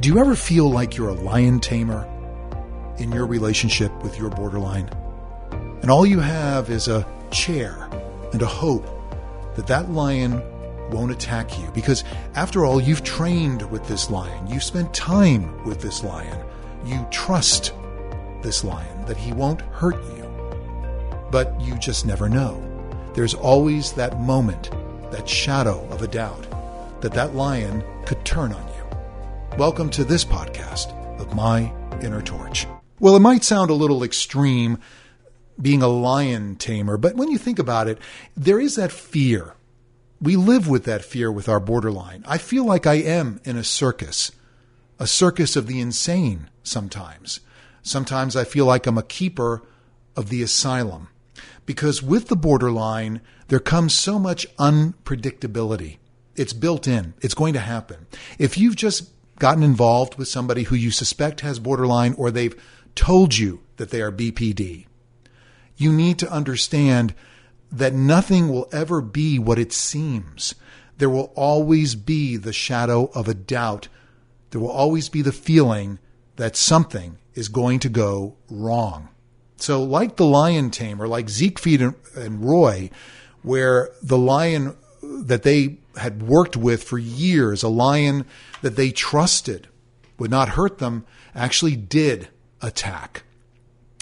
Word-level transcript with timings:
Do 0.00 0.08
you 0.08 0.20
ever 0.20 0.36
feel 0.36 0.70
like 0.70 0.96
you're 0.96 1.08
a 1.08 1.12
lion 1.14 1.58
tamer 1.58 2.06
in 2.98 3.10
your 3.10 3.26
relationship 3.26 3.92
with 4.04 4.16
your 4.16 4.30
borderline? 4.30 4.88
And 5.82 5.90
all 5.90 6.06
you 6.06 6.20
have 6.20 6.70
is 6.70 6.86
a 6.86 7.04
chair 7.32 7.88
and 8.32 8.40
a 8.40 8.46
hope 8.46 8.86
that 9.56 9.66
that 9.66 9.90
lion 9.90 10.40
won't 10.92 11.10
attack 11.10 11.58
you. 11.58 11.68
Because 11.74 12.04
after 12.36 12.64
all, 12.64 12.80
you've 12.80 13.02
trained 13.02 13.68
with 13.72 13.88
this 13.88 14.08
lion, 14.08 14.46
you've 14.46 14.62
spent 14.62 14.94
time 14.94 15.64
with 15.64 15.80
this 15.80 16.04
lion, 16.04 16.38
you 16.84 17.04
trust 17.10 17.74
this 18.40 18.62
lion 18.62 19.04
that 19.06 19.16
he 19.16 19.32
won't 19.32 19.62
hurt 19.62 20.00
you. 20.14 20.30
But 21.32 21.60
you 21.60 21.76
just 21.76 22.06
never 22.06 22.28
know. 22.28 22.62
There's 23.14 23.34
always 23.34 23.90
that 23.94 24.20
moment, 24.20 24.70
that 25.10 25.28
shadow 25.28 25.84
of 25.90 26.02
a 26.02 26.08
doubt, 26.08 26.46
that 27.00 27.14
that 27.14 27.34
lion 27.34 27.82
could 28.06 28.24
turn 28.24 28.52
on 28.52 28.62
you. 28.62 28.67
Welcome 29.58 29.90
to 29.90 30.04
this 30.04 30.24
podcast 30.24 30.92
of 31.18 31.34
My 31.34 31.72
Inner 32.00 32.22
Torch. 32.22 32.68
Well, 33.00 33.16
it 33.16 33.20
might 33.20 33.42
sound 33.42 33.70
a 33.70 33.74
little 33.74 34.04
extreme 34.04 34.78
being 35.60 35.82
a 35.82 35.88
lion 35.88 36.54
tamer, 36.54 36.96
but 36.96 37.16
when 37.16 37.28
you 37.28 37.38
think 37.38 37.58
about 37.58 37.88
it, 37.88 37.98
there 38.36 38.60
is 38.60 38.76
that 38.76 38.92
fear. 38.92 39.56
We 40.22 40.36
live 40.36 40.68
with 40.68 40.84
that 40.84 41.04
fear 41.04 41.32
with 41.32 41.48
our 41.48 41.58
borderline. 41.58 42.22
I 42.24 42.38
feel 42.38 42.64
like 42.64 42.86
I 42.86 42.98
am 42.98 43.40
in 43.44 43.56
a 43.56 43.64
circus, 43.64 44.30
a 45.00 45.08
circus 45.08 45.56
of 45.56 45.66
the 45.66 45.80
insane 45.80 46.50
sometimes. 46.62 47.40
Sometimes 47.82 48.36
I 48.36 48.44
feel 48.44 48.64
like 48.64 48.86
I'm 48.86 48.96
a 48.96 49.02
keeper 49.02 49.64
of 50.14 50.28
the 50.28 50.40
asylum. 50.40 51.08
Because 51.66 52.00
with 52.00 52.28
the 52.28 52.36
borderline, 52.36 53.22
there 53.48 53.58
comes 53.58 53.92
so 53.92 54.20
much 54.20 54.46
unpredictability. 54.54 55.96
It's 56.36 56.52
built 56.52 56.86
in. 56.86 57.14
It's 57.20 57.34
going 57.34 57.54
to 57.54 57.58
happen. 57.58 58.06
If 58.38 58.56
you've 58.56 58.76
just 58.76 59.10
gotten 59.38 59.62
involved 59.62 60.16
with 60.16 60.28
somebody 60.28 60.64
who 60.64 60.74
you 60.74 60.90
suspect 60.90 61.40
has 61.40 61.58
borderline 61.58 62.14
or 62.14 62.30
they've 62.30 62.60
told 62.94 63.36
you 63.36 63.60
that 63.76 63.90
they 63.90 64.00
are 64.00 64.12
BPD, 64.12 64.86
you 65.76 65.92
need 65.92 66.18
to 66.18 66.30
understand 66.30 67.14
that 67.70 67.94
nothing 67.94 68.48
will 68.48 68.68
ever 68.72 69.00
be 69.00 69.38
what 69.38 69.58
it 69.58 69.72
seems. 69.72 70.54
There 70.96 71.10
will 71.10 71.32
always 71.36 71.94
be 71.94 72.36
the 72.36 72.52
shadow 72.52 73.10
of 73.14 73.28
a 73.28 73.34
doubt. 73.34 73.88
There 74.50 74.60
will 74.60 74.70
always 74.70 75.08
be 75.08 75.22
the 75.22 75.32
feeling 75.32 75.98
that 76.36 76.56
something 76.56 77.18
is 77.34 77.48
going 77.48 77.78
to 77.80 77.88
go 77.88 78.36
wrong. 78.50 79.08
So, 79.56 79.82
like 79.82 80.16
the 80.16 80.24
lion 80.24 80.70
tamer, 80.70 81.06
like 81.06 81.28
Siegfried 81.28 81.82
and, 81.82 81.94
and 82.16 82.44
Roy, 82.44 82.90
where 83.42 83.90
the 84.02 84.18
lion 84.18 84.76
that 85.26 85.42
they 85.42 85.78
had 85.96 86.22
worked 86.22 86.56
with 86.56 86.82
for 86.82 86.98
years, 86.98 87.62
a 87.62 87.68
lion 87.68 88.24
that 88.62 88.76
they 88.76 88.90
trusted 88.90 89.68
would 90.18 90.30
not 90.30 90.50
hurt 90.50 90.78
them, 90.78 91.04
actually 91.34 91.76
did 91.76 92.28
attack. 92.60 93.22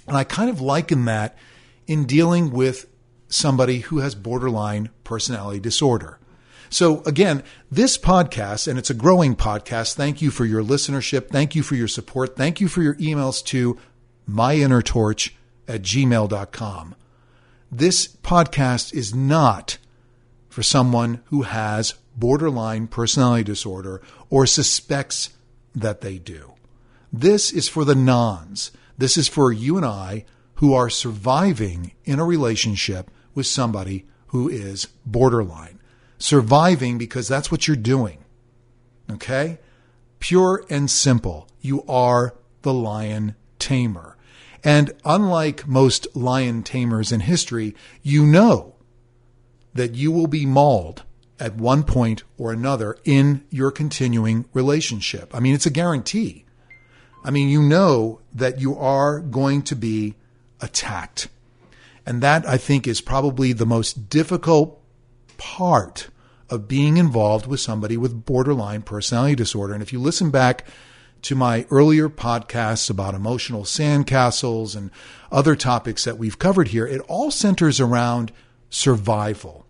And 0.07 0.17
I 0.17 0.25
kind 0.25 0.49
of 0.49 0.61
liken 0.61 1.05
that 1.07 1.37
in 1.87 2.07
dealing 2.07 2.51
with 2.51 2.87
somebody 3.29 3.81
who 3.81 3.99
has 3.99 4.15
borderline 4.15 4.91
personality 5.05 5.61
disorder. 5.61 6.19
So 6.69 7.03
again, 7.05 7.43
this 7.71 7.97
podcast, 7.97 8.67
and 8.67 8.79
it's 8.79 8.91
a 8.91 8.95
growing 8.95 9.37
podcast. 9.37 9.95
Thank 9.95 10.21
you 10.21 10.31
for 10.31 10.45
your 10.45 10.63
listenership. 10.63 11.29
Thank 11.29 11.55
you 11.55 11.63
for 11.63 11.75
your 11.75 11.89
support. 11.89 12.37
Thank 12.37 12.61
you 12.61 12.69
for 12.69 12.83
your 12.83 12.95
emails 12.97 13.45
to 13.47 13.79
myinnertorch 14.29 15.33
at 15.69 15.83
gmail.com. 15.83 16.95
This 17.71 18.07
podcast 18.09 18.95
is 18.95 19.15
not 19.15 19.79
for 20.57 20.63
someone 20.63 21.21
who 21.27 21.43
has 21.43 21.93
borderline 22.17 22.87
personality 22.87 23.45
disorder 23.45 24.01
or 24.31 24.47
suspects 24.47 25.37
that 25.75 26.01
they 26.01 26.17
do. 26.17 26.55
This 27.13 27.53
is 27.53 27.69
for 27.69 27.85
the 27.85 27.95
nons. 27.95 28.71
This 28.97 29.19
is 29.19 29.29
for 29.29 29.53
you 29.53 29.77
and 29.77 29.85
I 29.85 30.25
who 30.55 30.73
are 30.73 30.89
surviving 30.89 31.93
in 32.07 32.19
a 32.19 32.25
relationship 32.25 33.11
with 33.35 33.45
somebody 33.45 34.07
who 34.29 34.49
is 34.49 34.89
borderline. 35.05 35.79
Surviving 36.17 36.97
because 36.97 37.29
that's 37.29 37.51
what 37.51 37.69
you're 37.69 37.77
doing. 37.77 38.25
Okay? 39.13 39.59
Pure 40.21 40.65
and 40.71 40.91
simple. 40.91 41.51
You 41.61 41.85
are 41.87 42.35
the 42.63 42.73
lion 42.73 43.35
tamer. 43.59 44.17
And 44.65 44.95
unlike 45.05 45.69
most 45.69 46.17
lion 46.17 46.63
tamers 46.63 47.13
in 47.13 47.21
history, 47.21 47.77
you 48.03 48.25
know 48.25 48.76
that 49.77 49.95
you 49.95 50.11
will 50.13 50.27
be 50.27 50.47
mauled 50.47 51.05
at 51.39 51.57
one 51.57 51.83
point 51.83 52.23
or 52.39 52.53
another 52.53 52.97
in 53.05 53.45
your 53.51 53.71
continuing 53.71 54.47
relationship. 54.53 55.35
I 55.35 55.41
mean, 55.41 55.55
it's 55.55 55.67
a 55.67 55.71
guarantee. 55.71 56.45
I 57.25 57.31
mean, 57.31 57.49
you 57.49 57.63
know 57.63 58.21
that 58.33 58.61
you 58.61 58.77
are 58.77 59.21
going 59.21 59.63
to 59.63 59.77
be 59.77 60.15
attacked. 60.61 61.29
And 62.07 62.23
that, 62.23 62.47
I 62.47 62.57
think, 62.57 62.87
is 62.87 63.01
probably 63.01 63.53
the 63.53 63.67
most 63.67 64.09
difficult 64.09 64.81
part 65.37 66.09
of 66.49 66.69
being 66.69 66.97
involved 66.97 67.47
with 67.47 67.61
somebody 67.61 67.97
with 67.97 68.25
borderline 68.25 68.83
personality 68.83 69.35
disorder. 69.35 69.75
And 69.75 69.83
if 69.83 69.93
you 69.93 69.99
listen 69.99 70.31
back 70.31 70.67
to 71.23 71.35
my 71.35 71.67
earlier 71.71 72.09
podcasts 72.09 72.89
about 72.89 73.15
emotional 73.15 73.65
sandcastles 73.65 74.77
and 74.77 74.91
other 75.33 75.57
topics 75.57 76.05
that 76.05 76.19
we've 76.19 76.39
covered 76.39 76.69
here, 76.69 76.87
it 76.87 77.01
all 77.09 77.33
centers 77.33 77.81
around 77.81 78.31
survival. 78.71 79.66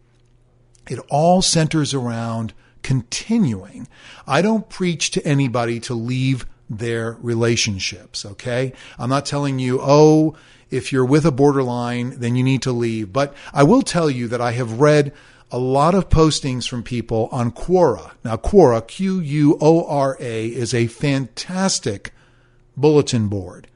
It 0.89 1.01
all 1.09 1.43
centers 1.43 1.95
around 1.95 2.53
continuing. 2.83 3.89
I 4.27 4.43
don't 4.43 4.69
preach 4.69 5.11
to 5.13 5.27
anybody 5.27 5.81
to 5.81 5.95
leave 5.95 6.47
their 6.71 7.17
relationships, 7.21 8.25
okay? 8.25 8.73
I'm 8.99 9.11
not 9.11 9.27
telling 9.27 9.59
you, 9.59 9.79
oh, 9.81 10.37
if 10.71 10.93
you're 10.93 11.05
with 11.05 11.25
a 11.25 11.33
borderline, 11.33 12.19
then 12.19 12.35
you 12.35 12.43
need 12.43 12.63
to 12.63 12.73
leave. 12.73 13.13
But 13.13 13.35
I 13.53 13.63
will 13.63 13.83
tell 13.83 14.11
you 14.11 14.29
that 14.29 14.41
I 14.41 14.53
have 14.53 14.81
read 14.81 15.13
a 15.51 15.59
lot 15.59 15.95
of 15.95 16.09
postings 16.09 16.69
from 16.69 16.83
people 16.83 17.29
on 17.31 17.53
Quora. 17.53 18.13
Now, 18.25 18.37
Quora, 18.37 18.85
Q 18.87 19.21
U 19.21 19.59
O 19.61 19.87
R 19.87 20.17
A, 20.19 20.49
is 20.49 20.75
a 20.75 20.89
fantastic 20.89 22.13
bulletin 22.77 23.29
board 23.29 23.69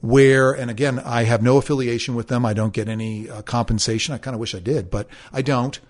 where, 0.00 0.52
and 0.52 0.70
again, 0.70 1.00
I 1.00 1.24
have 1.24 1.42
no 1.42 1.56
affiliation 1.56 2.14
with 2.14 2.28
them. 2.28 2.46
I 2.46 2.52
don't 2.52 2.72
get 2.72 2.88
any 2.88 3.28
uh, 3.28 3.42
compensation. 3.42 4.14
I 4.14 4.18
kind 4.18 4.34
of 4.34 4.40
wish 4.40 4.54
I 4.54 4.60
did, 4.60 4.90
but 4.90 5.08
I 5.32 5.42
don't 5.42 5.80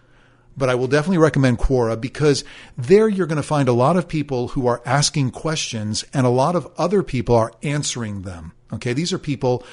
but 0.58 0.68
I 0.68 0.74
will 0.74 0.88
definitely 0.88 1.18
recommend 1.18 1.58
Quora 1.58 1.98
because 1.98 2.44
there 2.76 3.08
you're 3.08 3.26
going 3.26 3.36
to 3.36 3.42
find 3.42 3.68
a 3.68 3.72
lot 3.72 3.96
of 3.96 4.08
people 4.08 4.48
who 4.48 4.66
are 4.66 4.82
asking 4.84 5.30
questions 5.30 6.04
and 6.12 6.26
a 6.26 6.30
lot 6.30 6.56
of 6.56 6.68
other 6.76 7.02
people 7.02 7.36
are 7.36 7.52
answering 7.62 8.22
them. 8.22 8.52
Okay. 8.72 8.92
These 8.92 9.12
are 9.12 9.18
people 9.18 9.64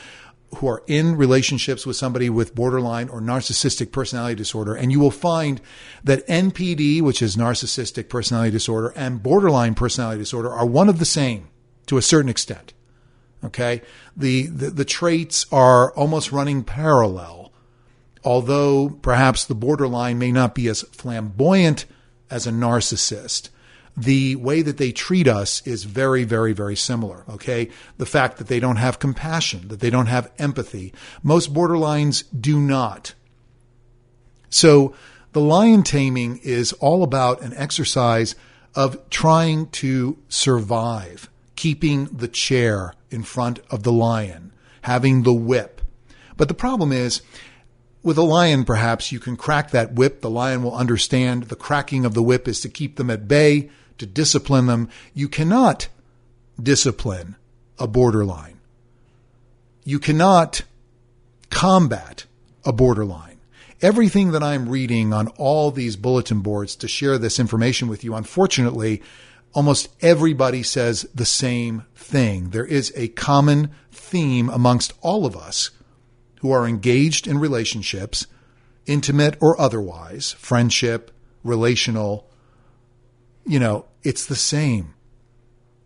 who 0.58 0.68
are 0.68 0.84
in 0.88 1.18
relationships 1.18 1.86
with 1.86 1.98
somebody 1.98 2.30
with 2.30 2.56
borderline 2.56 3.10
or 3.10 3.20
narcissistic 3.20 3.92
personality 3.92 4.36
disorder. 4.36 4.76
And 4.76 4.92
you 4.92 5.00
will 5.00 5.12
find 5.12 5.60
that 6.04 6.26
NPD, 6.28 7.02
which 7.02 7.22
is 7.22 7.36
narcissistic 7.36 8.08
personality 8.08 8.52
disorder, 8.52 8.94
and 8.96 9.22
borderline 9.22 9.74
personality 9.74 10.20
disorder 10.20 10.54
are 10.54 10.66
one 10.66 10.88
of 10.88 11.00
the 11.00 11.06
same 11.06 11.50
to 11.88 11.98
a 11.98 12.02
certain 12.02 12.30
extent. 12.30 12.74
Okay. 13.44 13.82
The, 14.16 14.48
the, 14.48 14.70
the 14.70 14.86
traits 14.86 15.46
are 15.52 15.92
almost 15.94 16.32
running 16.32 16.64
parallel 16.64 17.45
although 18.26 18.90
perhaps 18.90 19.46
the 19.46 19.56
borderline 19.56 20.18
may 20.18 20.32
not 20.32 20.56
be 20.56 20.68
as 20.68 20.82
flamboyant 20.82 21.86
as 22.30 22.48
a 22.48 22.52
narcissist, 22.52 23.50
the 23.96 24.36
way 24.36 24.62
that 24.62 24.78
they 24.78 24.92
treat 24.92 25.28
us 25.28 25.66
is 25.66 25.86
very, 25.86 26.24
very, 26.26 26.52
very 26.52 26.76
similar. 26.76 27.24
Okay. 27.30 27.70
The 27.98 28.06
fact 28.06 28.38
that 28.38 28.48
they 28.48 28.60
don't 28.60 28.76
have 28.76 29.00
compassion, 29.00 29.70
that 29.70 29.80
they 29.80 29.90
don't 29.90 30.08
have 30.08 30.32
empathy. 30.38 30.94
Most 31.24 31.54
borderlines 31.54 32.26
do 32.38 32.60
not. 32.60 33.14
So 34.50 34.94
the 35.32 35.42
lion 35.42 35.84
taming 35.84 36.40
is 36.44 36.74
all 36.74 37.04
about 37.04 37.42
an 37.42 37.54
exercise 37.56 38.36
of 38.74 39.10
trying 39.10 39.68
to 39.70 40.18
survive, 40.28 41.30
keeping 41.56 42.06
the 42.06 42.28
chair 42.28 42.94
in 43.10 43.24
front 43.24 43.60
of 43.70 43.84
the 43.84 43.94
lion, 43.94 44.52
having 44.82 45.24
the 45.24 45.34
whip. 45.34 45.82
But 46.36 46.50
the 46.50 46.54
problem 46.54 46.92
is 46.92 47.22
with 48.06 48.20
a 48.20 48.24
lion, 48.24 48.64
perhaps 48.64 49.12
you 49.12 49.20
can 49.20 49.36
crack 49.36 49.72
that 49.72 49.94
whip. 49.94 50.22
The 50.22 50.30
lion 50.30 50.62
will 50.62 50.76
understand 50.76 51.46
the 51.46 51.56
cracking 51.56 52.06
of 52.06 52.14
the 52.14 52.22
whip 52.22 52.48
is 52.48 52.62
to 52.62 52.70
keep 52.70 52.98
them 52.98 53.10
at 53.10 53.28
bay, 53.28 53.72
to 53.98 54.06
discipline 54.06 54.68
them. 54.68 54.90
You 55.16 55.28
cannot 55.28 55.88
discipline 56.62 57.36
a 57.80 57.88
borderline. 57.88 58.60
You 59.84 59.98
cannot 59.98 60.62
combat 61.50 62.26
a 62.64 62.72
borderline. 62.72 63.40
Everything 63.82 64.32
that 64.32 64.44
I'm 64.44 64.70
reading 64.70 65.12
on 65.12 65.28
all 65.30 65.72
these 65.72 65.96
bulletin 65.96 66.42
boards 66.42 66.76
to 66.78 66.88
share 66.88 67.18
this 67.18 67.40
information 67.40 67.88
with 67.88 68.04
you, 68.04 68.14
unfortunately, 68.14 69.02
almost 69.54 69.90
everybody 70.02 70.62
says 70.62 71.08
the 71.16 71.26
same 71.26 71.86
thing. 71.96 72.52
There 72.52 72.66
is 72.66 72.94
a 72.96 73.08
common 73.08 73.72
theme 73.92 74.50
amongst 74.50 74.94
all 75.02 75.26
of 75.26 75.36
us 75.36 75.72
who 76.42 76.52
are 76.52 76.68
engaged 76.68 77.28
in 77.28 77.38
relationships, 77.38 78.28
intimate 78.86 79.38
or 79.42 79.60
otherwise, 79.60 80.34
friendship, 80.34 81.12
relational, 81.44 82.30
you 83.46 83.60
know, 83.60 83.86
it's 84.04 84.26
the 84.26 84.36
same. 84.36 84.94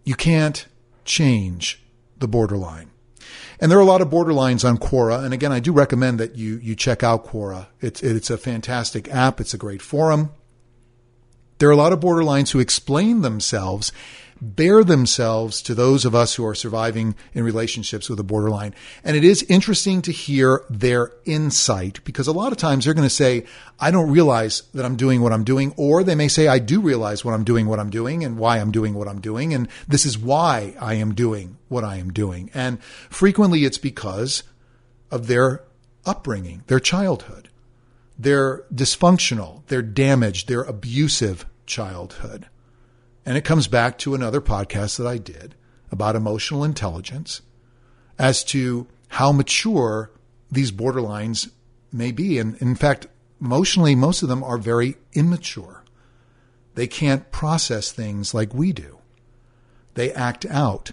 You 0.04 0.16
can't 0.16 0.68
change 1.06 1.84
the 2.18 2.28
borderline. 2.28 2.92
And 3.60 3.69
there 3.69 3.78
are 3.78 3.81
a 3.81 3.86
lot 3.86 4.01
of 4.01 4.10
borderlines 4.10 4.68
on 4.68 4.78
Quora. 4.78 5.24
And 5.24 5.34
again, 5.34 5.51
I 5.51 5.60
do 5.60 5.74
recommend 5.74 6.19
that 6.19 6.36
you, 6.36 6.57
you 6.57 6.75
check 6.75 7.04
out 7.04 7.25
Quora. 7.25 7.68
It's, 7.81 8.01
it's 8.01 8.30
a 8.30 8.38
fantastic 8.38 9.10
app. 9.10 9.42
It's 9.42 9.54
a 9.54 9.57
great 9.57 9.81
forum. 9.81 10.31
There 11.57 11.68
are 11.68 11.74
a 11.74 11.78
lot 11.78 11.92
of 11.92 12.00
borderlines 12.00 12.51
who 12.51 12.60
explain 12.60 13.22
themselves 13.22 13.92
bear 14.41 14.83
themselves 14.83 15.62
to 15.63 15.75
those 15.75 16.06
of 16.06 16.15
us 16.15 16.36
who 16.36 16.45
are 16.45 16.56
surviving 16.56 17.15
in 17.33 17.44
relationships 17.44 18.09
with 18.09 18.19
a 18.19 18.24
borderline. 18.24 18.74
And 19.03 19.15
it 19.15 19.24
is 19.24 19.44
interesting 19.44 20.01
to 20.03 20.12
hear 20.12 20.63
their 20.69 21.12
insight 21.25 22.03
because 22.03 22.27
a 22.27 22.31
lot 22.31 22.51
of 22.51 22.57
times 22.57 22.86
they're 22.86 22.94
going 22.94 23.07
to 23.07 23.13
say, 23.13 23.45
I 23.80 23.91
don't 23.91 24.12
realize 24.12 24.63
that 24.74 24.86
I'm 24.86 24.95
doing 24.95 25.21
what 25.21 25.33
I'm 25.33 25.44
doing. 25.44 25.74
Or 25.77 26.03
they 26.03 26.15
may 26.15 26.27
say, 26.27 26.47
I 26.47 26.59
do 26.59 26.81
realize 26.81 27.24
what 27.25 27.33
I'm 27.33 27.44
doing, 27.44 27.68
what 27.68 27.80
I'm 27.80 27.89
doing 27.89 28.24
and 28.24 28.38
why 28.38 28.57
I'm 28.57 28.71
doing 28.71 28.94
what 28.94 29.07
I'm 29.07 29.21
doing. 29.21 29.53
And 29.53 29.68
this 29.88 30.06
is 30.06 30.18
why 30.18 30.75
I 30.80 30.95
am 30.95 31.13
doing 31.13 31.57
what 31.68 31.83
I 31.83 31.97
am 31.97 32.12
doing. 32.12 32.50
And 32.53 32.81
frequently 32.83 33.65
it's 33.65 33.77
because 33.77 34.44
of 35.12 35.27
their 35.27 35.63
upbringing, 36.06 36.63
their 36.68 36.80
childhood. 36.80 37.50
They're 38.18 38.63
dysfunctional, 38.74 39.63
they're 39.68 39.81
damaged, 39.81 40.50
they're 40.50 40.63
abusive 40.63 41.45
childhood. 41.65 42.47
And 43.29 43.37
it 43.37 43.45
comes 43.45 43.67
back 43.67 43.99
to 43.99 44.15
another 44.15 44.41
podcast 44.41 44.97
that 44.97 45.05
I 45.05 45.19
did 45.19 45.53
about 45.91 46.15
emotional 46.15 46.63
intelligence 46.63 47.43
as 48.17 48.43
to 48.45 48.87
how 49.09 49.31
mature 49.31 50.09
these 50.51 50.71
borderlines 50.71 51.51
may 51.91 52.11
be. 52.11 52.39
And 52.39 52.59
in 52.59 52.73
fact, 52.73 53.05
emotionally, 53.39 53.93
most 53.93 54.23
of 54.23 54.29
them 54.29 54.43
are 54.43 54.57
very 54.57 54.95
immature. 55.13 55.83
They 56.73 56.87
can't 56.87 57.29
process 57.29 57.91
things 57.91 58.33
like 58.33 58.55
we 58.55 58.73
do. 58.73 58.97
They 59.93 60.11
act 60.11 60.47
out. 60.47 60.89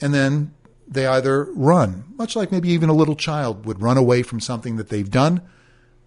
And 0.00 0.14
then 0.14 0.54
they 0.86 1.04
either 1.04 1.48
run, 1.52 2.14
much 2.14 2.36
like 2.36 2.52
maybe 2.52 2.68
even 2.68 2.90
a 2.90 2.94
little 2.94 3.16
child 3.16 3.66
would 3.66 3.82
run 3.82 3.96
away 3.96 4.22
from 4.22 4.38
something 4.38 4.76
that 4.76 4.90
they've 4.90 5.10
done. 5.10 5.42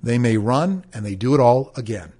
They 0.01 0.17
may 0.17 0.37
run 0.37 0.85
and 0.93 1.05
they 1.05 1.15
do 1.15 1.33
it 1.33 1.41
all 1.41 1.73
again. 1.75 2.13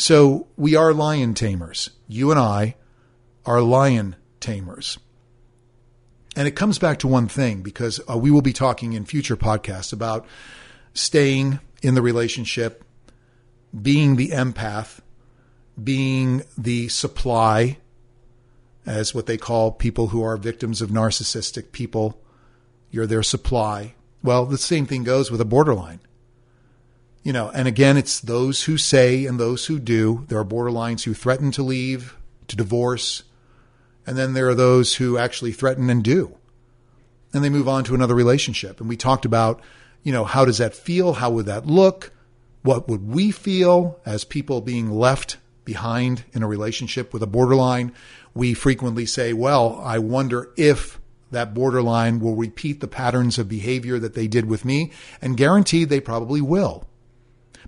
So 0.00 0.48
we 0.56 0.76
are 0.76 0.94
lion 0.94 1.34
tamers. 1.34 1.90
You 2.08 2.30
and 2.30 2.40
I 2.40 2.76
are 3.44 3.60
lion 3.60 4.16
tamers. 4.40 4.98
And 6.34 6.48
it 6.48 6.52
comes 6.52 6.78
back 6.78 7.00
to 7.00 7.06
one 7.06 7.28
thing 7.28 7.60
because 7.60 8.00
uh, 8.08 8.16
we 8.16 8.30
will 8.30 8.40
be 8.40 8.54
talking 8.54 8.94
in 8.94 9.04
future 9.04 9.36
podcasts 9.36 9.92
about 9.92 10.24
staying 10.94 11.60
in 11.82 11.96
the 11.96 12.00
relationship, 12.00 12.82
being 13.78 14.16
the 14.16 14.30
empath, 14.30 15.00
being 15.84 16.44
the 16.56 16.88
supply, 16.88 17.76
as 18.86 19.14
what 19.14 19.26
they 19.26 19.36
call 19.36 19.70
people 19.70 20.06
who 20.08 20.22
are 20.22 20.38
victims 20.38 20.80
of 20.80 20.88
narcissistic 20.88 21.72
people. 21.72 22.18
You're 22.90 23.06
their 23.06 23.22
supply. 23.22 23.96
Well, 24.22 24.46
the 24.46 24.56
same 24.56 24.86
thing 24.86 25.04
goes 25.04 25.30
with 25.30 25.42
a 25.42 25.44
borderline. 25.44 26.00
You 27.22 27.34
know, 27.34 27.50
and 27.50 27.68
again, 27.68 27.96
it's 27.96 28.18
those 28.18 28.64
who 28.64 28.78
say 28.78 29.26
and 29.26 29.38
those 29.38 29.66
who 29.66 29.78
do. 29.78 30.24
There 30.28 30.38
are 30.38 30.44
borderlines 30.44 31.04
who 31.04 31.12
threaten 31.12 31.50
to 31.52 31.62
leave, 31.62 32.16
to 32.48 32.56
divorce, 32.56 33.24
and 34.06 34.16
then 34.16 34.32
there 34.32 34.48
are 34.48 34.54
those 34.54 34.94
who 34.96 35.18
actually 35.18 35.52
threaten 35.52 35.90
and 35.90 36.02
do. 36.02 36.36
And 37.32 37.44
they 37.44 37.50
move 37.50 37.68
on 37.68 37.84
to 37.84 37.94
another 37.94 38.14
relationship. 38.14 38.80
And 38.80 38.88
we 38.88 38.96
talked 38.96 39.24
about, 39.24 39.60
you 40.02 40.12
know, 40.12 40.24
how 40.24 40.44
does 40.44 40.58
that 40.58 40.74
feel? 40.74 41.12
How 41.14 41.30
would 41.30 41.46
that 41.46 41.66
look? 41.66 42.12
What 42.62 42.88
would 42.88 43.06
we 43.06 43.30
feel 43.30 44.00
as 44.04 44.24
people 44.24 44.60
being 44.60 44.90
left 44.90 45.36
behind 45.64 46.24
in 46.32 46.42
a 46.42 46.48
relationship 46.48 47.12
with 47.12 47.22
a 47.22 47.28
borderline? 47.28 47.92
We 48.34 48.54
frequently 48.54 49.06
say, 49.06 49.32
well, 49.32 49.80
I 49.84 49.98
wonder 49.98 50.50
if 50.56 50.98
that 51.30 51.54
borderline 51.54 52.18
will 52.18 52.34
repeat 52.34 52.80
the 52.80 52.88
patterns 52.88 53.38
of 53.38 53.48
behavior 53.48 53.98
that 53.98 54.14
they 54.14 54.26
did 54.26 54.46
with 54.46 54.64
me, 54.64 54.90
and 55.22 55.36
guaranteed 55.36 55.88
they 55.88 56.00
probably 56.00 56.40
will. 56.40 56.86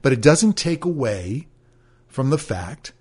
But 0.03 0.13
it 0.13 0.21
doesn't 0.21 0.55
take 0.55 0.85
away 0.85 1.49
from 2.09 2.31
the 2.31 2.39
fact 2.39 2.93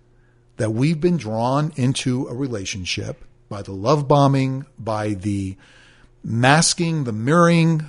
that 0.58 0.72
we've 0.72 1.02
been 1.02 1.18
drawn 1.18 1.74
into 1.76 2.28
a 2.28 2.34
relationship 2.34 3.26
by 3.50 3.62
the 3.62 3.74
love 3.74 4.08
bombing, 4.08 4.66
by 4.78 5.16
the 5.16 5.58
masking, 6.24 7.04
the 7.04 7.12
mirroring, 7.12 7.86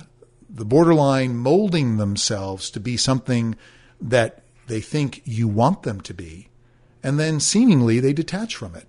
the 0.49 0.65
borderline 0.65 1.37
molding 1.37 1.97
themselves 1.97 2.69
to 2.71 2.79
be 2.79 2.97
something 2.97 3.55
that 4.01 4.43
they 4.67 4.81
think 4.81 5.21
you 5.25 5.47
want 5.47 5.83
them 5.83 6.01
to 6.01 6.13
be. 6.13 6.49
And 7.01 7.19
then 7.19 7.39
seemingly 7.39 7.99
they 7.99 8.13
detach 8.13 8.55
from 8.55 8.75
it. 8.75 8.87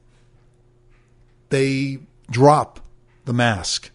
They 1.50 1.98
drop 2.30 2.80
the 3.24 3.32
mask. 3.32 3.90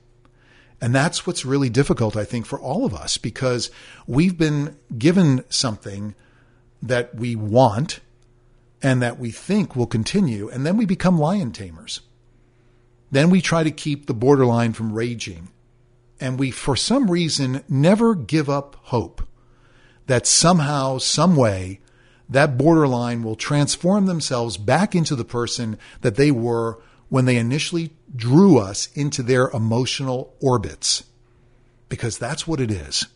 And 0.81 0.95
that's 0.95 1.27
what's 1.27 1.45
really 1.45 1.69
difficult, 1.69 2.15
I 2.15 2.23
think, 2.23 2.45
for 2.45 2.59
all 2.59 2.85
of 2.85 2.93
us 2.93 3.17
because 3.17 3.69
we've 4.07 4.37
been 4.37 4.77
given 4.97 5.43
something 5.49 6.15
that 6.81 7.13
we 7.15 7.35
want 7.35 7.99
and 8.81 9.01
that 9.01 9.19
we 9.19 9.31
think 9.31 9.75
will 9.75 9.87
continue, 9.87 10.47
and 10.49 10.65
then 10.65 10.77
we 10.77 10.85
become 10.85 11.19
lion 11.19 11.51
tamers. 11.51 11.99
Then 13.11 13.29
we 13.29 13.41
try 13.41 13.63
to 13.63 13.71
keep 13.71 14.05
the 14.05 14.13
borderline 14.13 14.71
from 14.71 14.93
raging. 14.93 15.49
And 16.21 16.39
we, 16.39 16.51
for 16.51 16.75
some 16.75 17.11
reason, 17.11 17.63
never 17.67 18.15
give 18.15 18.49
up 18.49 18.77
hope 18.83 19.27
that 20.07 20.25
somehow, 20.25 20.97
some 20.97 21.35
way, 21.35 21.81
that 22.29 22.57
borderline 22.57 23.23
will 23.23 23.35
transform 23.35 24.05
themselves 24.05 24.57
back 24.57 24.95
into 24.95 25.15
the 25.15 25.25
person 25.25 25.77
that 26.01 26.15
they 26.15 26.31
were 26.31 26.79
when 27.09 27.25
they 27.25 27.37
initially 27.37 27.91
drew 28.15 28.57
us 28.57 28.89
into 28.93 29.23
their 29.23 29.49
emotional 29.49 30.33
orbits. 30.39 31.03
Because 31.89 32.17
that's 32.17 32.47
what 32.47 32.61
it 32.61 32.71
is. 32.71 33.07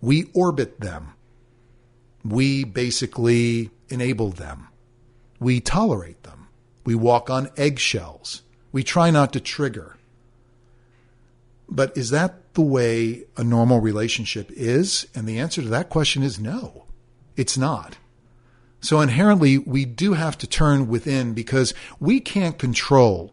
We 0.00 0.30
orbit 0.34 0.80
them. 0.80 1.14
We 2.24 2.64
basically 2.64 3.70
enable 3.88 4.30
them. 4.30 4.68
We 5.40 5.60
tolerate 5.60 6.22
them. 6.22 6.48
We 6.84 6.94
walk 6.94 7.28
on 7.28 7.50
eggshells. 7.56 8.42
We 8.70 8.84
try 8.84 9.10
not 9.10 9.32
to 9.32 9.40
trigger. 9.40 9.96
But 11.68 11.96
is 11.96 12.10
that 12.10 12.54
the 12.54 12.62
way 12.62 13.24
a 13.36 13.42
normal 13.42 13.80
relationship 13.80 14.50
is? 14.52 15.06
And 15.14 15.26
the 15.26 15.38
answer 15.38 15.62
to 15.62 15.68
that 15.68 15.88
question 15.88 16.22
is 16.22 16.38
no, 16.38 16.84
it's 17.36 17.58
not. 17.58 17.96
So 18.82 19.00
inherently, 19.00 19.58
we 19.58 19.84
do 19.84 20.14
have 20.14 20.36
to 20.38 20.46
turn 20.46 20.88
within 20.88 21.34
because 21.34 21.72
we 22.00 22.18
can't 22.18 22.58
control 22.58 23.32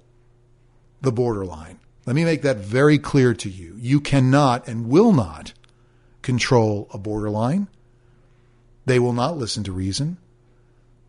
the 1.01 1.11
borderline. 1.11 1.79
Let 2.05 2.15
me 2.15 2.23
make 2.23 2.43
that 2.43 2.57
very 2.57 2.99
clear 2.99 3.33
to 3.33 3.49
you. 3.49 3.75
You 3.77 3.99
cannot 3.99 4.67
and 4.67 4.87
will 4.87 5.11
not 5.11 5.53
control 6.21 6.87
a 6.93 6.99
borderline. 6.99 7.67
They 8.85 8.99
will 8.99 9.13
not 9.13 9.37
listen 9.37 9.63
to 9.63 9.71
reason. 9.71 10.17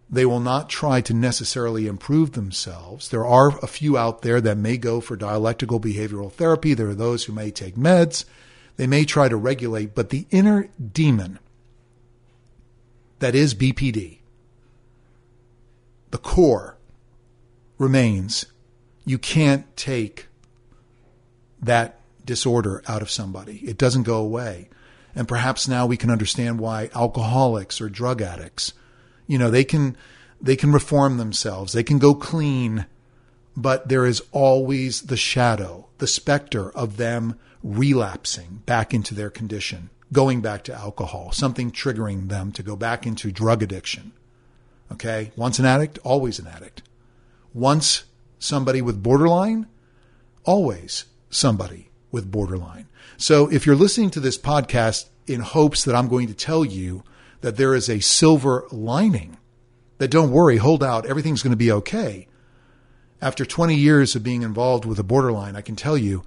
They 0.09 0.25
will 0.25 0.41
not 0.41 0.71
try 0.71 1.03
to 1.03 1.15
necessarily 1.15 1.87
improve 1.87 2.33
themselves. 2.33 3.11
There 3.11 3.27
are 3.27 3.59
a 3.63 3.67
few 3.67 3.99
out 3.99 4.23
there 4.23 4.41
that 4.41 4.57
may 4.57 4.79
go 4.79 5.03
for 5.03 5.17
dialectical 5.17 5.79
behavioral 5.79 6.33
therapy. 6.33 6.73
There 6.73 6.89
are 6.89 6.95
those 6.95 7.25
who 7.25 7.35
may 7.35 7.51
take 7.51 7.77
meds. 7.77 8.25
They 8.77 8.87
may 8.87 9.05
try 9.05 9.29
to 9.29 9.37
regulate, 9.37 9.95
but 9.95 10.09
the 10.09 10.27
inner 10.31 10.71
demon 10.93 11.39
that 13.19 13.35
is 13.35 13.55
BPD 13.55 14.20
the 16.11 16.19
core 16.19 16.77
remains. 17.79 18.47
You 19.05 19.19
can't 19.19 19.77
take 19.77 20.29
that 21.61 22.01
disorder 22.25 22.83
out 22.87 23.03
of 23.03 23.11
somebody. 23.11 23.59
It 23.59 23.79
doesn't 23.79 24.05
go 24.05 24.19
away. 24.19 24.69
And 25.15 25.27
perhaps 25.27 25.67
now 25.67 25.87
we 25.87 25.97
can 25.97 26.11
understand 26.11 26.61
why 26.61 26.91
alcoholics 26.95 27.81
or 27.81 27.89
drug 27.89 28.23
addicts, 28.23 28.73
you 29.27 29.39
know, 29.39 29.51
they 29.51 29.65
can 29.65 29.97
they 30.41 30.57
can 30.57 30.73
reform 30.73 31.19
themselves. 31.19 31.73
They 31.73 31.83
can 31.83 31.99
go 31.99 32.15
clean, 32.15 32.87
but 33.57 33.89
there 33.89 34.07
is 34.07 34.23
always 34.33 35.03
the 35.03 35.17
shadow, 35.17 35.89
the 35.99 36.07
specter 36.07 36.71
of 36.71 36.97
them 36.97 37.39
relapsing 37.63 38.63
back 38.65 38.95
into 38.95 39.15
their 39.15 39.29
condition, 39.29 39.91
going 40.13 40.41
back 40.41 40.65
to 40.65 40.75
alcohol, 40.75 41.33
something 41.33 41.71
triggering 41.71 42.29
them 42.29 42.53
to 42.53 42.63
go 42.63 42.75
back 42.75 43.07
into 43.07 43.31
drug 43.31 43.63
addiction. 43.63 44.13
Okay. 44.93 45.33
Once 45.37 45.59
an 45.59 45.67
addict, 45.67 45.99
always 46.05 46.39
an 46.39 46.47
addict. 46.47 46.83
Once 47.55 48.05
somebody 48.39 48.83
with 48.83 49.03
borderline, 49.03 49.67
always 50.45 51.05
somebody 51.29 51.91
with 52.11 52.31
borderline. 52.31 52.87
So 53.17 53.51
if 53.51 53.67
you're 53.67 53.77
listening 53.77 54.11
to 54.11 54.21
this 54.21 54.39
podcast 54.39 55.09
in 55.27 55.41
hopes 55.41 55.85
that 55.85 55.95
I'm 55.95 56.09
going 56.09 56.27
to 56.29 56.35
tell 56.35 56.65
you 56.65 57.05
that 57.41 57.57
there 57.57 57.75
is 57.75 57.89
a 57.89 58.01
silver 58.01 58.67
lining, 58.71 59.37
that 59.99 60.11
don't 60.11 60.31
worry, 60.31 60.57
hold 60.57 60.83
out, 60.83 61.07
everything's 61.07 61.43
going 61.43 61.53
to 61.53 61.57
be 61.57 61.73
okay. 61.73 62.27
After 63.23 63.45
20 63.45 63.75
years 63.75 64.17
of 64.17 64.23
being 64.23 64.43
involved 64.43 64.85
with 64.87 64.99
a 64.99 65.05
borderline, 65.05 65.57
I 65.57 65.61
can 65.61 65.77
tell 65.77 65.97
you, 65.97 66.25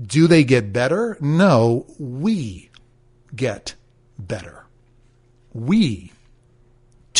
do 0.00 0.26
they 0.26 0.44
get 0.44 0.72
better? 0.72 1.18
No, 1.20 1.86
we 1.98 2.70
get 3.34 3.74
better. 4.18 4.66
We 5.52 6.12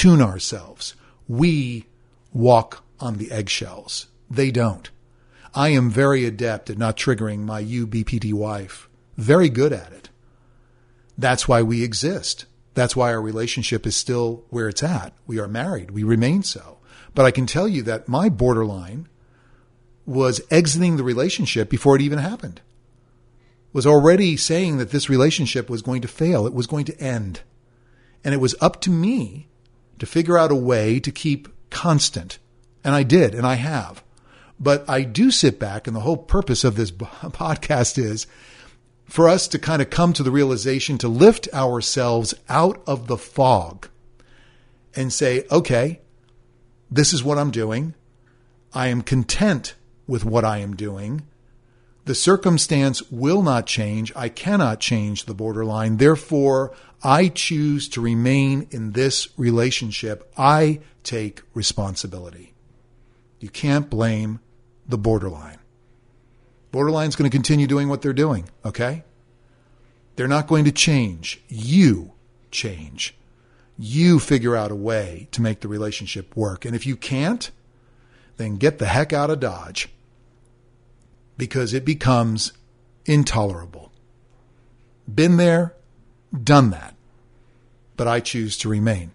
tune 0.00 0.22
ourselves. 0.22 0.94
We 1.28 1.84
walk 2.32 2.82
on 3.00 3.18
the 3.18 3.30
eggshells. 3.30 4.06
They 4.30 4.50
don't. 4.50 4.88
I 5.54 5.68
am 5.70 5.90
very 5.90 6.24
adept 6.24 6.70
at 6.70 6.78
not 6.78 6.96
triggering 6.96 7.40
my 7.40 7.62
UBPD 7.62 8.32
wife. 8.32 8.88
Very 9.18 9.50
good 9.50 9.74
at 9.74 9.92
it. 9.92 10.08
That's 11.18 11.46
why 11.46 11.60
we 11.60 11.84
exist. 11.84 12.46
That's 12.72 12.96
why 12.96 13.12
our 13.12 13.20
relationship 13.20 13.86
is 13.86 13.94
still 13.94 14.46
where 14.48 14.70
it's 14.70 14.82
at. 14.82 15.12
We 15.26 15.38
are 15.38 15.46
married. 15.48 15.90
We 15.90 16.02
remain 16.02 16.44
so. 16.44 16.78
But 17.14 17.26
I 17.26 17.30
can 17.30 17.44
tell 17.44 17.68
you 17.68 17.82
that 17.82 18.08
my 18.08 18.30
borderline 18.30 19.06
was 20.06 20.40
exiting 20.50 20.96
the 20.96 21.04
relationship 21.04 21.68
before 21.68 21.96
it 21.96 22.02
even 22.02 22.20
happened. 22.20 22.62
Was 23.74 23.86
already 23.86 24.38
saying 24.38 24.78
that 24.78 24.92
this 24.92 25.10
relationship 25.10 25.68
was 25.68 25.82
going 25.82 26.00
to 26.00 26.08
fail. 26.08 26.46
It 26.46 26.54
was 26.54 26.66
going 26.66 26.86
to 26.86 26.98
end. 26.98 27.42
And 28.24 28.32
it 28.32 28.38
was 28.38 28.54
up 28.62 28.80
to 28.80 28.90
me 28.90 29.48
to 30.00 30.06
figure 30.06 30.36
out 30.36 30.50
a 30.50 30.56
way 30.56 30.98
to 30.98 31.12
keep 31.12 31.48
constant. 31.70 32.38
And 32.82 32.94
I 32.94 33.04
did, 33.04 33.34
and 33.34 33.46
I 33.46 33.54
have. 33.54 34.02
But 34.58 34.84
I 34.88 35.02
do 35.02 35.30
sit 35.30 35.58
back, 35.58 35.86
and 35.86 35.94
the 35.94 36.00
whole 36.00 36.16
purpose 36.16 36.64
of 36.64 36.76
this 36.76 36.90
podcast 36.92 37.96
is 37.96 38.26
for 39.04 39.28
us 39.28 39.48
to 39.48 39.58
kind 39.58 39.80
of 39.80 39.90
come 39.90 40.12
to 40.12 40.22
the 40.22 40.30
realization 40.30 40.98
to 40.98 41.08
lift 41.08 41.48
ourselves 41.54 42.34
out 42.48 42.82
of 42.86 43.06
the 43.06 43.16
fog 43.16 43.88
and 44.94 45.12
say, 45.12 45.44
okay, 45.50 46.00
this 46.90 47.12
is 47.12 47.22
what 47.22 47.38
I'm 47.38 47.50
doing. 47.50 47.94
I 48.72 48.88
am 48.88 49.02
content 49.02 49.74
with 50.06 50.24
what 50.24 50.44
I 50.44 50.58
am 50.58 50.76
doing. 50.76 51.22
The 52.10 52.16
circumstance 52.16 53.08
will 53.08 53.40
not 53.40 53.66
change. 53.66 54.12
I 54.16 54.30
cannot 54.30 54.80
change 54.80 55.26
the 55.26 55.32
borderline. 55.32 55.98
Therefore, 55.98 56.74
I 57.04 57.28
choose 57.28 57.88
to 57.90 58.00
remain 58.00 58.66
in 58.72 58.94
this 58.94 59.28
relationship. 59.36 60.28
I 60.36 60.80
take 61.04 61.42
responsibility. 61.54 62.52
You 63.38 63.48
can't 63.48 63.88
blame 63.88 64.40
the 64.88 64.98
borderline. 64.98 65.58
Borderline's 66.72 67.14
going 67.14 67.30
to 67.30 67.32
continue 67.32 67.68
doing 67.68 67.88
what 67.88 68.02
they're 68.02 68.12
doing, 68.12 68.48
okay? 68.64 69.04
They're 70.16 70.26
not 70.26 70.48
going 70.48 70.64
to 70.64 70.72
change. 70.72 71.40
You 71.46 72.14
change. 72.50 73.16
You 73.78 74.18
figure 74.18 74.56
out 74.56 74.72
a 74.72 74.74
way 74.74 75.28
to 75.30 75.42
make 75.42 75.60
the 75.60 75.68
relationship 75.68 76.36
work. 76.36 76.64
And 76.64 76.74
if 76.74 76.86
you 76.86 76.96
can't, 76.96 77.52
then 78.36 78.56
get 78.56 78.80
the 78.80 78.86
heck 78.86 79.12
out 79.12 79.30
of 79.30 79.38
Dodge 79.38 79.88
because 81.40 81.72
it 81.72 81.86
becomes 81.86 82.52
intolerable. 83.06 83.90
Been 85.12 85.38
there, 85.38 85.74
done 86.44 86.68
that, 86.68 86.94
but 87.96 88.06
I 88.06 88.20
choose 88.20 88.58
to 88.58 88.68
remain. 88.68 89.12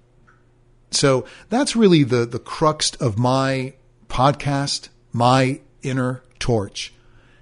So 0.89 1.25
that's 1.49 1.75
really 1.75 2.01
the, 2.01 2.25
the 2.25 2.39
crux 2.39 2.95
of 2.95 3.19
my 3.19 3.75
podcast, 4.07 4.89
my 5.13 5.61
inner 5.83 6.23
torch. 6.39 6.91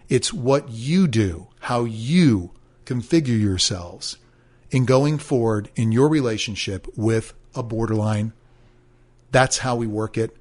It's 0.09 0.33
what 0.33 0.69
you 0.69 1.07
do, 1.07 1.47
how 1.61 1.85
you 1.85 2.51
configure 2.85 3.39
yourselves 3.39 4.17
in 4.69 4.83
going 4.83 5.17
forward 5.17 5.69
in 5.77 5.93
your 5.93 6.09
relationship 6.09 6.89
with 6.97 7.33
a 7.55 7.63
borderline. 7.63 8.33
That's 9.31 9.59
how 9.59 9.77
we 9.77 9.87
work 9.87 10.17
it. 10.17 10.35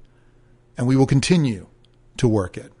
And 0.77 0.85
we 0.85 0.97
will 0.97 1.05
continue 1.05 1.67
to 2.17 2.27
work 2.27 2.57
it. 2.57 2.72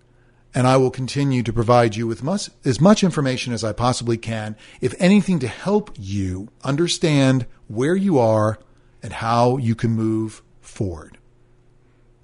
And 0.55 0.67
I 0.67 0.77
will 0.77 0.91
continue 0.91 1.41
to 1.43 1.53
provide 1.53 1.95
you 1.95 2.05
with 2.05 2.21
much, 2.21 2.49
as 2.63 2.79
much 2.79 3.03
information 3.03 3.53
as 3.53 3.63
I 3.63 3.73
possibly 3.73 4.17
can, 4.17 4.55
if 4.81 4.93
anything, 4.99 5.39
to 5.39 5.47
help 5.47 5.91
you 5.97 6.49
understand 6.63 7.47
where 7.67 7.95
you 7.95 8.19
are 8.19 8.59
and 9.01 9.13
how 9.13 9.57
you 9.57 9.73
can 9.73 9.91
move 9.91 10.43
forward. 10.61 11.17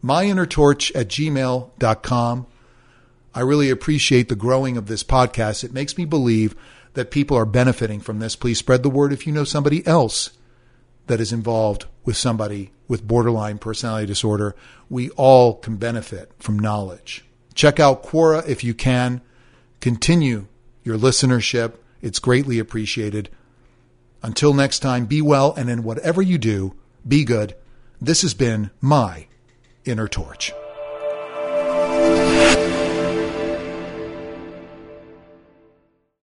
MyInnerTorch 0.03 0.95
at 0.95 1.07
gmail.com. 1.07 2.47
I 3.33 3.41
really 3.41 3.69
appreciate 3.69 4.29
the 4.29 4.35
growing 4.35 4.77
of 4.77 4.87
this 4.87 5.03
podcast. 5.03 5.63
It 5.63 5.73
makes 5.73 5.97
me 5.97 6.05
believe 6.05 6.55
that 6.93 7.11
people 7.11 7.37
are 7.37 7.45
benefiting 7.45 7.99
from 7.99 8.19
this. 8.19 8.35
Please 8.35 8.59
spread 8.59 8.83
the 8.83 8.89
word 8.89 9.13
if 9.13 9.27
you 9.27 9.33
know 9.33 9.43
somebody 9.43 9.85
else 9.85 10.31
that 11.07 11.19
is 11.19 11.33
involved 11.33 11.85
with 12.05 12.17
somebody 12.17 12.71
with 12.87 13.07
borderline 13.07 13.57
personality 13.57 14.07
disorder. 14.07 14.55
We 14.89 15.09
all 15.11 15.55
can 15.55 15.75
benefit 15.77 16.31
from 16.39 16.57
knowledge. 16.57 17.25
Check 17.59 17.77
out 17.77 18.03
Quora 18.03 18.47
if 18.47 18.63
you 18.63 18.73
can. 18.73 19.19
Continue 19.81 20.47
your 20.85 20.97
listenership. 20.97 21.73
It's 22.01 22.17
greatly 22.17 22.57
appreciated. 22.57 23.27
Until 24.23 24.53
next 24.53 24.79
time, 24.79 25.07
be 25.07 25.21
well, 25.21 25.53
and 25.55 25.69
in 25.69 25.83
whatever 25.83 26.21
you 26.21 26.37
do, 26.37 26.73
be 27.05 27.25
good. 27.25 27.57
This 27.99 28.21
has 28.21 28.33
been 28.33 28.69
my 28.79 29.27
Inner 29.83 30.07
Torch. 30.07 30.53